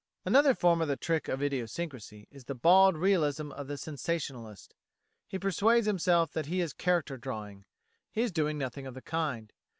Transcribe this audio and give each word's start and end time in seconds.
Another 0.25 0.55
form 0.55 0.81
of 0.81 0.87
the 0.87 0.97
trick 0.97 1.27
of 1.27 1.43
idiosyncrasy 1.43 2.27
is 2.31 2.45
the 2.45 2.55
bald 2.55 2.97
realism 2.97 3.51
of 3.51 3.67
the 3.67 3.77
sensationalist. 3.77 4.73
He 5.27 5.37
persuades 5.37 5.85
himself 5.85 6.31
that 6.31 6.47
he 6.47 6.59
is 6.59 6.73
character 6.73 7.17
drawing. 7.17 7.65
He 8.11 8.23
is 8.23 8.31
doing 8.31 8.57
nothing 8.57 8.87
of 8.87 8.95
the 8.95 9.03
kind. 9.03 9.53